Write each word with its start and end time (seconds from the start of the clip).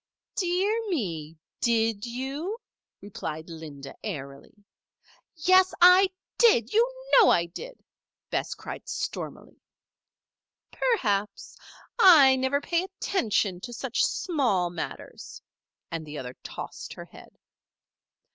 "Dear 0.33 0.89
me! 0.89 1.37
did 1.59 2.07
you?" 2.07 2.57
responded 3.01 3.51
Linda, 3.53 3.93
airily. 4.03 4.63
"Yes, 5.35 5.75
I 5.79 6.09
did! 6.39 6.73
You 6.73 6.91
know 7.13 7.29
I 7.29 7.45
did!" 7.45 7.79
Bess 8.31 8.55
cried 8.55 8.89
stormily. 8.89 9.61
"Perhaps. 10.71 11.55
I 11.99 12.35
never 12.35 12.59
pay 12.59 12.85
attention 12.85 13.59
to 13.61 13.73
such 13.73 14.03
small 14.03 14.71
matters," 14.71 15.39
and 15.91 16.03
the 16.03 16.17
other 16.17 16.33
tossed 16.41 16.93
her 16.93 17.05
head. 17.05 17.37